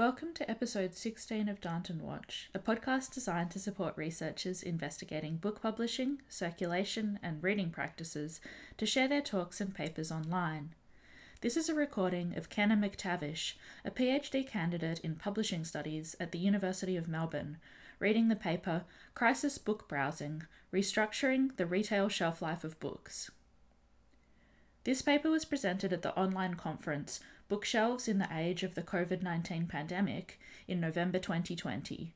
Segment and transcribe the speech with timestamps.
[0.00, 5.60] Welcome to episode 16 of Darnton Watch, a podcast designed to support researchers investigating book
[5.60, 8.40] publishing, circulation, and reading practices
[8.78, 10.70] to share their talks and papers online.
[11.42, 16.38] This is a recording of Kenna McTavish, a PhD candidate in publishing studies at the
[16.38, 17.58] University of Melbourne,
[17.98, 23.30] reading the paper Crisis Book Browsing Restructuring the Retail Shelf Life of Books.
[24.84, 27.20] This paper was presented at the online conference
[27.50, 30.38] Bookshelves in the Age of the COVID 19 Pandemic
[30.68, 32.14] in November 2020.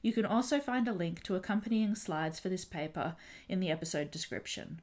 [0.00, 3.16] You can also find a link to accompanying slides for this paper
[3.48, 4.80] in the episode description.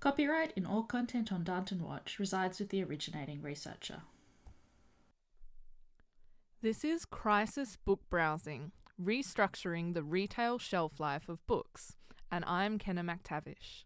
[0.00, 4.02] Copyright in all content on Darnton Watch resides with the originating researcher.
[6.60, 11.96] This is Crisis Book Browsing Restructuring the Retail Shelf Life of Books,
[12.30, 13.84] and I'm Kenna McTavish.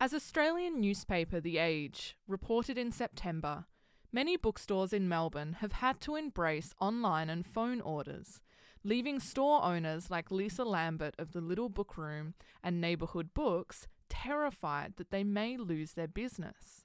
[0.00, 3.66] As Australian newspaper The Age reported in September,
[4.14, 8.42] Many bookstores in Melbourne have had to embrace online and phone orders,
[8.84, 14.96] leaving store owners like Lisa Lambert of the Little Book Room and Neighbourhood Books terrified
[14.96, 16.84] that they may lose their business.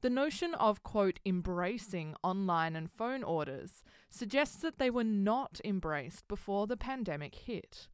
[0.00, 6.28] The notion of, quote, embracing online and phone orders suggests that they were not embraced
[6.28, 7.88] before the pandemic hit.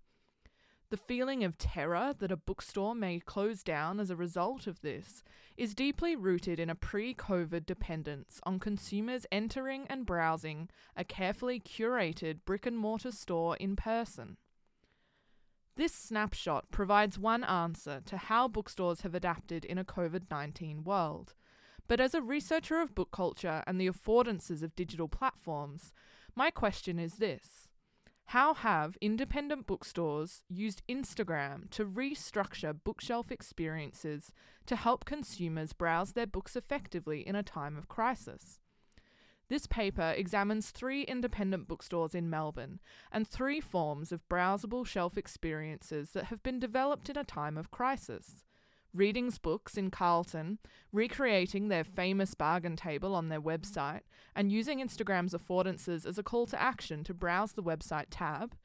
[0.90, 5.22] The feeling of terror that a bookstore may close down as a result of this
[5.56, 11.60] is deeply rooted in a pre COVID dependence on consumers entering and browsing a carefully
[11.60, 14.36] curated brick and mortar store in person.
[15.76, 21.34] This snapshot provides one answer to how bookstores have adapted in a COVID 19 world.
[21.86, 25.92] But as a researcher of book culture and the affordances of digital platforms,
[26.34, 27.69] my question is this
[28.30, 34.32] how have independent bookstores used Instagram to restructure bookshelf experiences
[34.66, 38.60] to help consumers browse their books effectively in a time of crisis?
[39.48, 42.78] This paper examines three independent bookstores in Melbourne
[43.10, 47.72] and three forms of browsable shelf experiences that have been developed in a time of
[47.72, 48.44] crisis.
[48.92, 50.58] Readings Books in Carlton,
[50.92, 54.00] recreating their famous bargain table on their website,
[54.34, 58.56] and using Instagram's affordances as a call to action to browse the website tab.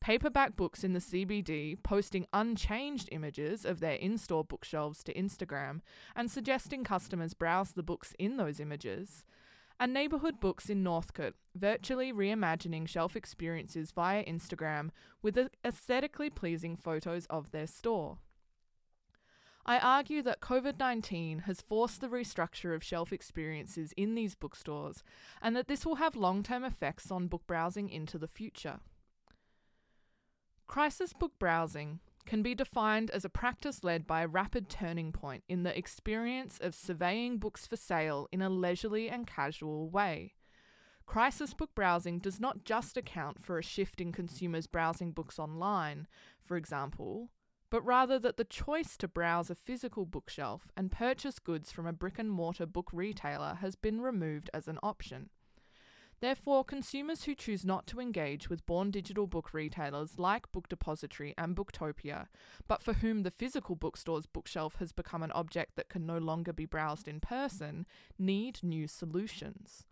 [0.00, 5.80] Paperback Books in the CBD posting unchanged images of their in store bookshelves to Instagram
[6.16, 9.24] and suggesting customers browse the books in those images.
[9.78, 14.90] And Neighbourhood Books in Northcote, virtually reimagining shelf experiences via Instagram
[15.22, 18.18] with aesthetically pleasing photos of their store.
[19.64, 25.04] I argue that COVID 19 has forced the restructure of shelf experiences in these bookstores
[25.40, 28.80] and that this will have long term effects on book browsing into the future.
[30.66, 35.44] Crisis book browsing can be defined as a practice led by a rapid turning point
[35.48, 40.34] in the experience of surveying books for sale in a leisurely and casual way.
[41.06, 46.06] Crisis book browsing does not just account for a shift in consumers browsing books online,
[46.42, 47.30] for example,
[47.72, 51.92] but rather that the choice to browse a physical bookshelf and purchase goods from a
[51.92, 55.30] brick and mortar book retailer has been removed as an option.
[56.20, 61.32] Therefore, consumers who choose not to engage with born digital book retailers like Book Depository
[61.38, 62.26] and Booktopia,
[62.68, 66.52] but for whom the physical bookstore's bookshelf has become an object that can no longer
[66.52, 67.86] be browsed in person,
[68.18, 69.86] need new solutions.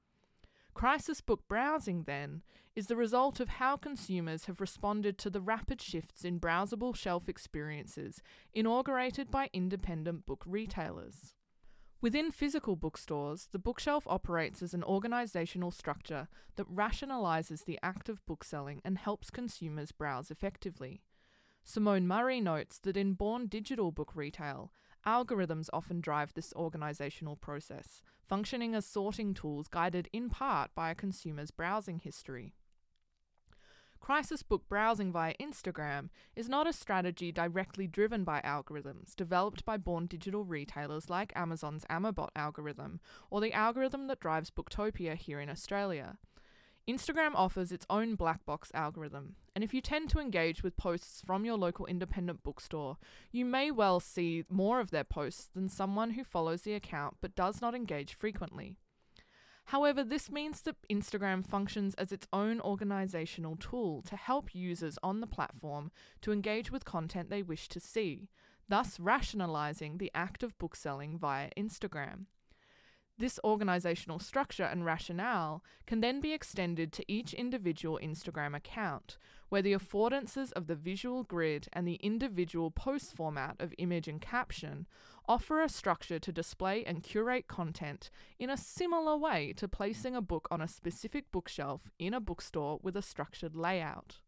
[0.80, 2.40] Crisis book browsing, then,
[2.74, 7.28] is the result of how consumers have responded to the rapid shifts in browsable shelf
[7.28, 8.22] experiences
[8.54, 11.34] inaugurated by independent book retailers.
[12.00, 18.24] Within physical bookstores, the bookshelf operates as an organisational structure that rationalises the act of
[18.24, 21.02] bookselling and helps consumers browse effectively.
[21.62, 24.72] Simone Murray notes that in born digital book retail,
[25.06, 30.94] algorithms often drive this organisational process, functioning as sorting tools guided in part by a
[30.94, 32.54] consumer's browsing history.
[34.00, 39.76] Crisis book browsing via Instagram is not a strategy directly driven by algorithms developed by
[39.76, 42.98] born digital retailers like Amazon's Amabot algorithm
[43.30, 46.16] or the algorithm that drives Booktopia here in Australia.
[46.90, 51.22] Instagram offers its own black box algorithm, and if you tend to engage with posts
[51.24, 52.96] from your local independent bookstore,
[53.30, 57.36] you may well see more of their posts than someone who follows the account but
[57.36, 58.76] does not engage frequently.
[59.66, 65.20] However, this means that Instagram functions as its own organizational tool to help users on
[65.20, 68.30] the platform to engage with content they wish to see,
[68.68, 72.26] thus rationalizing the act of bookselling via Instagram.
[73.20, 79.18] This organisational structure and rationale can then be extended to each individual Instagram account,
[79.50, 84.22] where the affordances of the visual grid and the individual post format of image and
[84.22, 84.86] caption
[85.28, 88.08] offer a structure to display and curate content
[88.38, 92.80] in a similar way to placing a book on a specific bookshelf in a bookstore
[92.82, 94.20] with a structured layout.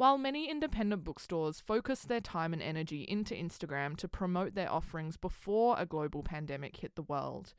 [0.00, 5.18] While many independent bookstores focused their time and energy into Instagram to promote their offerings
[5.18, 7.52] before a global pandemic hit the world,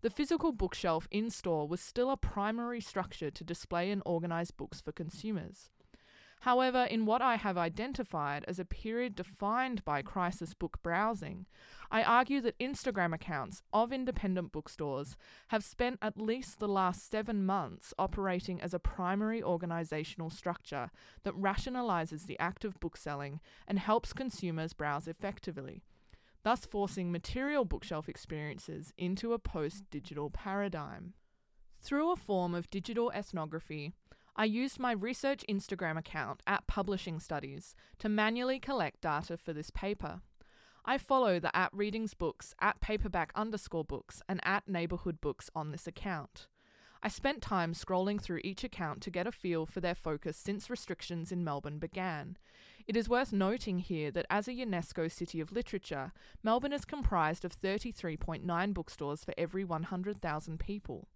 [0.00, 4.80] the physical bookshelf in store was still a primary structure to display and organise books
[4.80, 5.68] for consumers.
[6.42, 11.46] However, in what I have identified as a period defined by crisis book browsing,
[11.88, 15.16] I argue that Instagram accounts of independent bookstores
[15.48, 20.90] have spent at least the last seven months operating as a primary organisational structure
[21.22, 23.38] that rationalises the act of bookselling
[23.68, 25.84] and helps consumers browse effectively,
[26.42, 31.14] thus forcing material bookshelf experiences into a post digital paradigm.
[31.80, 33.92] Through a form of digital ethnography,
[34.34, 39.70] I used my research Instagram account at Publishing Studies to manually collect data for this
[39.70, 40.22] paper.
[40.86, 45.70] I follow the at Readings Books, at Paperback underscore books, and at Neighbourhood Books on
[45.70, 46.46] this account.
[47.02, 50.70] I spent time scrolling through each account to get a feel for their focus since
[50.70, 52.38] restrictions in Melbourne began.
[52.86, 56.12] It is worth noting here that as a UNESCO City of Literature,
[56.42, 61.08] Melbourne is comprised of 33.9 bookstores for every 100,000 people.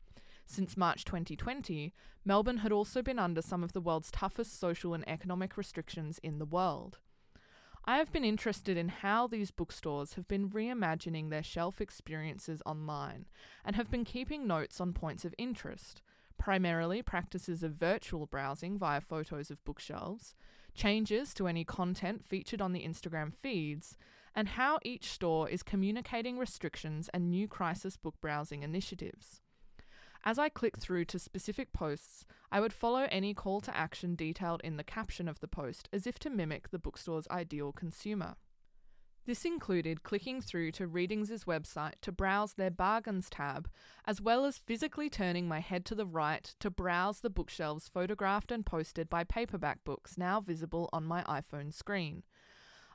[0.47, 1.93] Since March 2020,
[2.25, 6.39] Melbourne had also been under some of the world's toughest social and economic restrictions in
[6.39, 6.99] the world.
[7.85, 13.27] I have been interested in how these bookstores have been reimagining their shelf experiences online
[13.65, 16.01] and have been keeping notes on points of interest,
[16.39, 20.35] primarily practices of virtual browsing via photos of bookshelves,
[20.75, 23.97] changes to any content featured on the Instagram feeds,
[24.35, 29.41] and how each store is communicating restrictions and new crisis book browsing initiatives.
[30.29, 34.61] As I click through to specific posts, I would follow any call to action detailed
[34.65, 38.35] in the caption of the post as if to mimic the bookstore's ideal consumer.
[39.25, 43.71] This included clicking through to Readings' website to browse their bargains tab,
[44.05, 48.51] as well as physically turning my head to the right to browse the bookshelves photographed
[48.51, 52.25] and posted by paperback books now visible on my iPhone screen.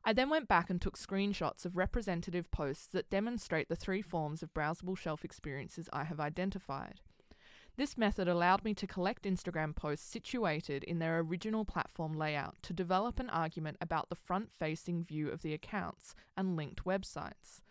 [0.03, 4.43] I then went back and took screenshots of representative posts that demonstrate the three forms
[4.43, 6.99] of browsable shelf experiences I have identified.
[7.81, 12.73] This method allowed me to collect Instagram posts situated in their original platform layout to
[12.73, 17.63] develop an argument about the front facing view of the accounts and linked websites,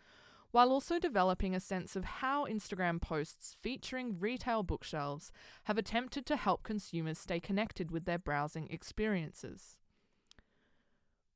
[0.50, 5.30] while also developing a sense of how Instagram posts featuring retail bookshelves
[5.66, 9.78] have attempted to help consumers stay connected with their browsing experiences.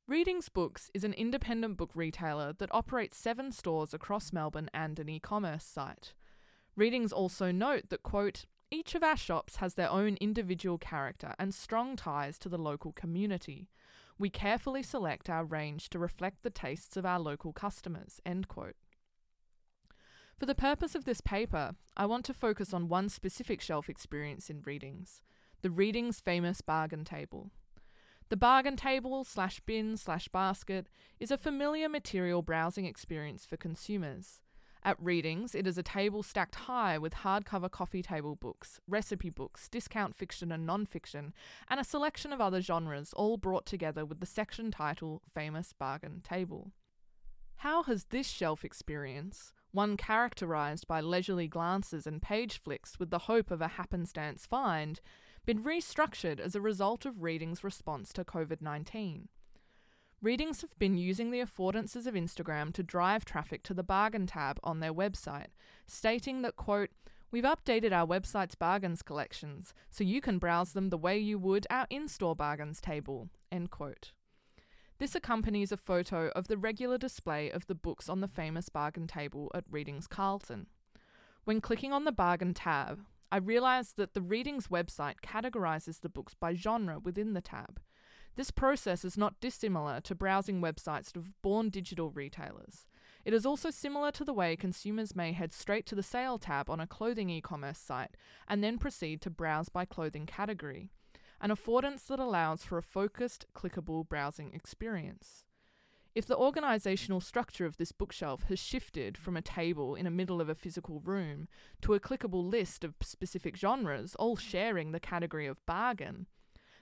[0.05, 5.07] Readings Books is an independent book retailer that operates seven stores across Melbourne and an
[5.07, 6.11] e commerce site.
[6.75, 11.53] Readings also note that, quote, each of our shops has their own individual character and
[11.53, 13.69] strong ties to the local community.
[14.17, 18.19] We carefully select our range to reflect the tastes of our local customers.
[18.25, 18.75] End quote.
[20.37, 24.49] For the purpose of this paper, I want to focus on one specific shelf experience
[24.49, 25.21] in Readings
[25.61, 27.49] the Readings famous bargain table.
[28.29, 30.87] The bargain table slash bin slash basket
[31.19, 34.41] is a familiar material browsing experience for consumers.
[34.85, 39.67] At Readings, it is a table stacked high with hardcover coffee table books, recipe books,
[39.67, 41.33] discount fiction and non fiction,
[41.67, 46.21] and a selection of other genres, all brought together with the section title Famous Bargain
[46.23, 46.71] Table.
[47.55, 53.25] How has this shelf experience, one characterised by leisurely glances and page flicks with the
[53.25, 55.01] hope of a happenstance find,
[55.47, 59.29] been restructured as a result of Reading's response to COVID 19?
[60.25, 64.59] Readings have been using the affordances of Instagram to drive traffic to the bargain tab
[64.63, 65.49] on their website,
[65.85, 66.89] stating that, quote,
[67.29, 71.67] We've updated our website's bargains collections so you can browse them the way you would
[71.69, 73.29] our in store bargains table.
[73.51, 74.13] End quote.
[74.97, 79.05] This accompanies a photo of the regular display of the books on the famous bargain
[79.05, 80.65] table at Readings Carlton.
[81.43, 83.01] When clicking on the bargain tab,
[83.31, 87.79] I realised that the Readings website categorises the books by genre within the tab.
[88.35, 92.85] This process is not dissimilar to browsing websites of born digital retailers.
[93.23, 96.69] It is also similar to the way consumers may head straight to the sale tab
[96.69, 98.11] on a clothing e commerce site
[98.47, 100.91] and then proceed to browse by clothing category,
[101.39, 105.45] an affordance that allows for a focused, clickable browsing experience.
[106.13, 110.39] If the organisational structure of this bookshelf has shifted from a table in the middle
[110.39, 111.47] of a physical room
[111.81, 116.27] to a clickable list of specific genres, all sharing the category of bargain,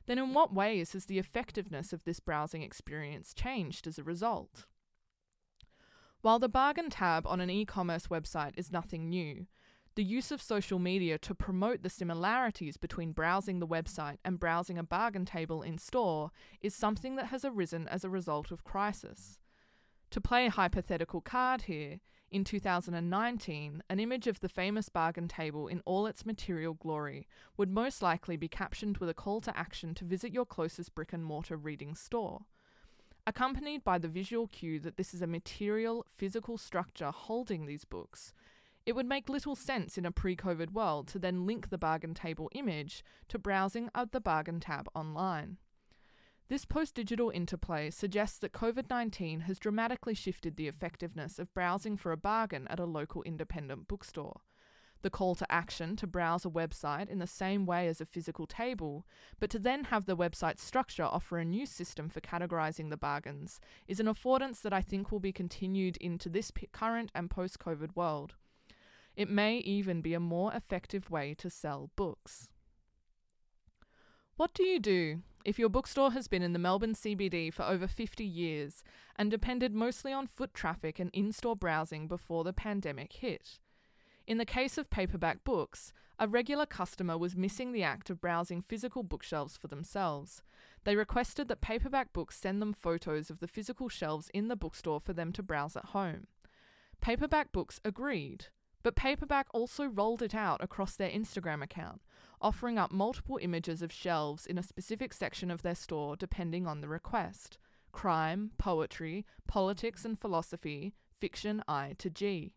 [0.06, 4.66] then in what ways has the effectiveness of this browsing experience changed as a result?
[6.22, 9.48] While the bargain tab on an e commerce website is nothing new,
[9.96, 14.78] the use of social media to promote the similarities between browsing the website and browsing
[14.78, 16.32] a bargain table in store
[16.62, 19.38] is something that has arisen as a result of crisis.
[20.10, 22.00] To play a hypothetical card here,
[22.34, 27.70] in 2019, an image of the famous bargain table in all its material glory would
[27.70, 31.24] most likely be captioned with a call to action to visit your closest brick and
[31.24, 32.42] mortar reading store.
[33.28, 38.34] Accompanied by the visual cue that this is a material, physical structure holding these books,
[38.84, 42.16] it would make little sense in a pre COVID world to then link the bargain
[42.16, 45.58] table image to browsing of the bargain tab online.
[46.54, 51.98] This post digital interplay suggests that COVID 19 has dramatically shifted the effectiveness of browsing
[51.98, 54.42] for a bargain at a local independent bookstore.
[55.02, 58.46] The call to action to browse a website in the same way as a physical
[58.46, 59.04] table,
[59.40, 63.60] but to then have the website structure offer a new system for categorizing the bargains,
[63.88, 67.96] is an affordance that I think will be continued into this current and post COVID
[67.96, 68.36] world.
[69.16, 72.50] It may even be a more effective way to sell books.
[74.36, 77.88] What do you do if your bookstore has been in the Melbourne CBD for over
[77.88, 78.84] 50 years
[79.16, 83.60] and depended mostly on foot traffic and in store browsing before the pandemic hit?
[84.26, 88.62] In the case of paperback books, a regular customer was missing the act of browsing
[88.62, 90.42] physical bookshelves for themselves.
[90.86, 95.02] They requested that paperback books send them photos of the physical shelves in the bookstore
[95.02, 96.28] for them to browse at home.
[97.02, 98.46] Paperback books agreed,
[98.84, 102.02] but Paperback also rolled it out across their Instagram account,
[102.42, 106.82] offering up multiple images of shelves in a specific section of their store depending on
[106.82, 107.58] the request
[107.94, 112.56] crime, poetry, politics and philosophy, fiction I to G.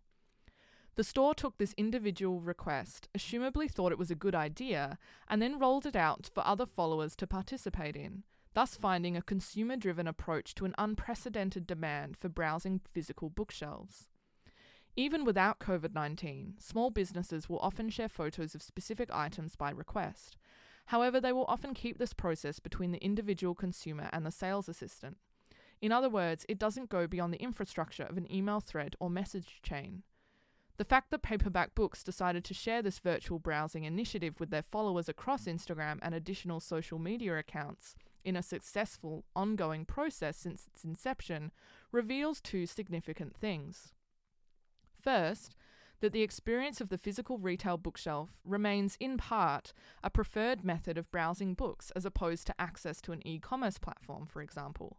[0.96, 4.96] The store took this individual request, assumably thought it was a good idea,
[5.28, 9.76] and then rolled it out for other followers to participate in, thus finding a consumer
[9.76, 14.08] driven approach to an unprecedented demand for browsing physical bookshelves.
[14.98, 20.38] Even without COVID 19, small businesses will often share photos of specific items by request.
[20.86, 25.18] However, they will often keep this process between the individual consumer and the sales assistant.
[25.82, 29.60] In other words, it doesn't go beyond the infrastructure of an email thread or message
[29.62, 30.02] chain.
[30.78, 35.08] The fact that Paperback Books decided to share this virtual browsing initiative with their followers
[35.08, 41.50] across Instagram and additional social media accounts in a successful, ongoing process since its inception
[41.92, 43.92] reveals two significant things.
[45.06, 45.54] First,
[46.00, 49.72] that the experience of the physical retail bookshelf remains in part
[50.02, 54.26] a preferred method of browsing books as opposed to access to an e commerce platform,
[54.26, 54.96] for example.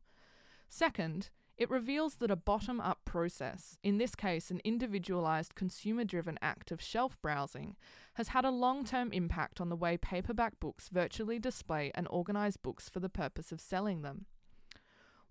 [0.69, 6.39] Second, it reveals that a bottom up process, in this case an individualized consumer driven
[6.41, 7.75] act of shelf browsing,
[8.13, 12.55] has had a long term impact on the way paperback books virtually display and organize
[12.55, 14.25] books for the purpose of selling them.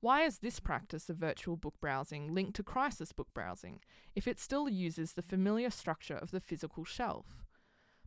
[0.01, 3.81] Why is this practice of virtual book browsing linked to crisis book browsing
[4.15, 7.45] if it still uses the familiar structure of the physical shelf?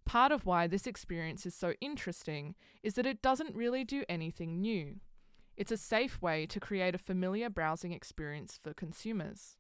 [0.05, 4.62] Part of why this experience is so interesting is that it doesn't really do anything
[4.62, 5.00] new.
[5.58, 9.58] It's a safe way to create a familiar browsing experience for consumers.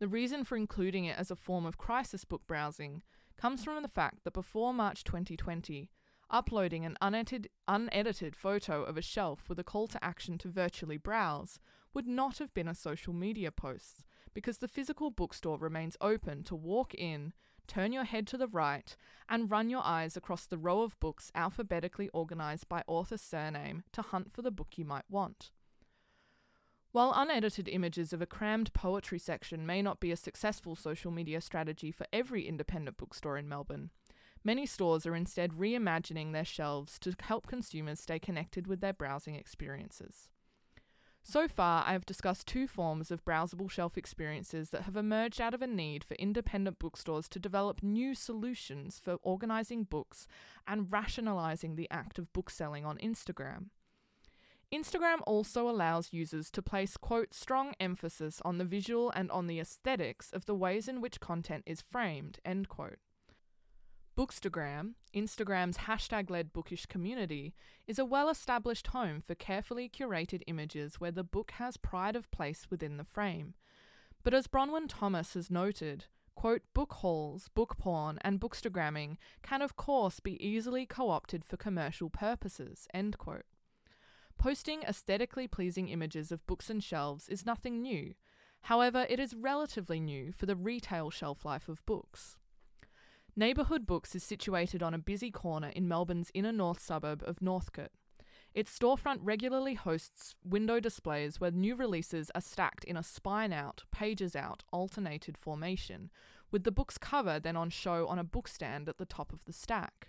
[0.00, 3.02] The reason for including it as a form of crisis book browsing
[3.36, 5.88] comes from the fact that before March 2020,
[6.30, 10.96] uploading an unedited, unedited photo of a shelf with a call to action to virtually
[10.96, 11.58] browse
[11.92, 16.54] would not have been a social media post because the physical bookstore remains open to
[16.54, 17.32] walk in,
[17.66, 18.96] turn your head to the right,
[19.28, 24.02] and run your eyes across the row of books alphabetically organized by author surname to
[24.02, 25.50] hunt for the book you might want.
[26.92, 31.40] While unedited images of a crammed poetry section may not be a successful social media
[31.40, 33.90] strategy for every independent bookstore in Melbourne,
[34.42, 39.34] Many stores are instead reimagining their shelves to help consumers stay connected with their browsing
[39.34, 40.30] experiences.
[41.22, 45.52] So far, I have discussed two forms of browsable shelf experiences that have emerged out
[45.52, 50.26] of a need for independent bookstores to develop new solutions for organizing books
[50.66, 53.66] and rationalizing the act of bookselling on Instagram.
[54.72, 59.60] Instagram also allows users to place, quote, strong emphasis on the visual and on the
[59.60, 62.98] aesthetics of the ways in which content is framed, end quote.
[64.20, 67.54] Bookstagram, Instagram's hashtag led bookish community,
[67.86, 72.30] is a well established home for carefully curated images where the book has pride of
[72.30, 73.54] place within the frame.
[74.22, 79.76] But as Bronwyn Thomas has noted, quote, book hauls, book porn, and bookstagramming can of
[79.76, 83.46] course be easily co opted for commercial purposes, end quote.
[84.36, 88.12] Posting aesthetically pleasing images of books and shelves is nothing new.
[88.64, 92.36] However, it is relatively new for the retail shelf life of books.
[93.36, 97.92] Neighbourhood Books is situated on a busy corner in Melbourne's inner north suburb of Northcote.
[98.54, 103.84] Its storefront regularly hosts window displays where new releases are stacked in a spine out,
[103.92, 106.10] pages out, alternated formation,
[106.50, 109.52] with the book's cover then on show on a bookstand at the top of the
[109.52, 110.08] stack.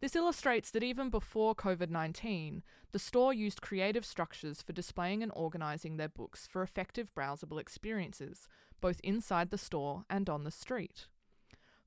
[0.00, 5.32] This illustrates that even before COVID 19, the store used creative structures for displaying and
[5.34, 8.46] organising their books for effective browsable experiences,
[8.82, 11.06] both inside the store and on the street.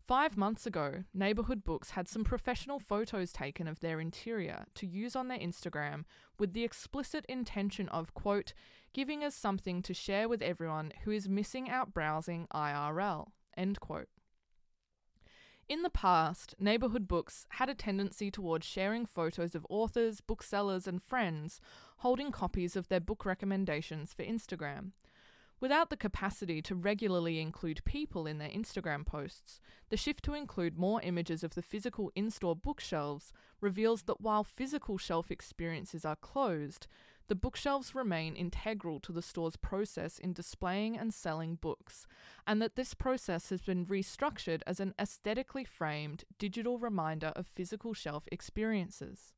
[0.07, 5.17] Five months ago, Neighbourhood Books had some professional photos taken of their interior to use
[5.17, 6.05] on their Instagram
[6.39, 8.53] with the explicit intention of, quote,
[8.93, 14.07] giving us something to share with everyone who is missing out browsing IRL, end quote.
[15.67, 21.03] In the past, Neighbourhood Books had a tendency towards sharing photos of authors, booksellers, and
[21.03, 21.59] friends
[21.97, 24.91] holding copies of their book recommendations for Instagram.
[25.59, 29.59] Without the capacity to regularly include people in their Instagram posts,
[29.89, 34.43] the shift to include more images of the physical in store bookshelves reveals that while
[34.43, 36.85] physical shelf experiences are closed,
[37.27, 42.05] the bookshelves remain integral to the store's process in displaying and selling books,
[42.45, 47.95] and that this process has been restructured as an aesthetically framed digital reminder of physical
[47.95, 49.33] shelf experiences.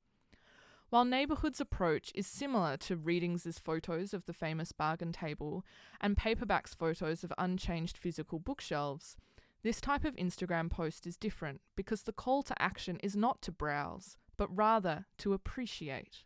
[0.89, 5.63] While Neighbourhood's approach is similar to Readings' photos of the famous bargain table
[6.01, 9.15] and Paperback's photos of unchanged physical bookshelves,
[9.61, 13.51] this type of Instagram post is different because the call to action is not to
[13.51, 16.23] browse, but rather to appreciate.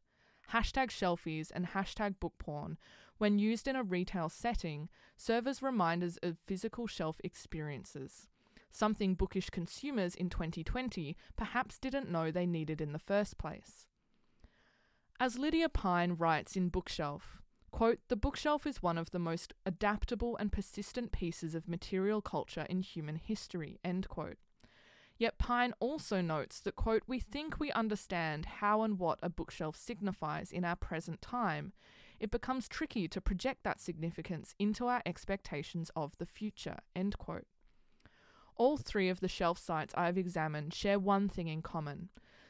[0.54, 2.78] Hashtag shelfies and hashtag book porn,
[3.18, 8.30] when used in a retail setting, serve as reminders of physical shelf experiences,
[8.72, 13.88] something bookish consumers in 2020 perhaps didn't know they needed in the first place.
[15.20, 17.42] As Lydia Pyne writes in Bookshelf,
[17.72, 22.66] quote, the bookshelf is one of the most adaptable and persistent pieces of material culture
[22.70, 24.38] in human history, end quote.
[25.18, 29.76] Yet Pine also notes that, quote, we think we understand how and what a bookshelf
[29.76, 31.74] signifies in our present time.
[32.20, 37.46] It becomes tricky to project that significance into our expectations of the future, end quote.
[38.56, 42.10] All three of the shelf sites I have examined share one thing in common.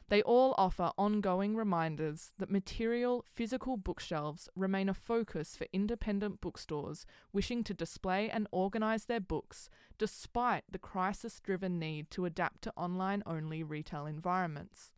[0.09, 7.05] They all offer ongoing reminders that material, physical bookshelves remain a focus for independent bookstores
[7.31, 12.73] wishing to display and organise their books despite the crisis driven need to adapt to
[12.75, 14.91] online only retail environments.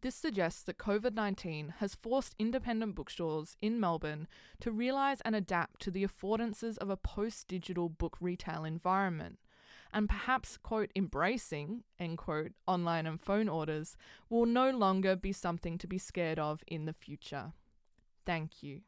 [0.00, 4.28] This suggests that COVID 19 has forced independent bookstores in Melbourne
[4.60, 9.40] to realise and adapt to the affordances of a post digital book retail environment
[9.92, 13.96] and perhaps, quote, embracing, end quote, online and phone orders
[14.28, 17.52] will no longer be something to be scared of in the future.
[18.26, 18.82] Thank you.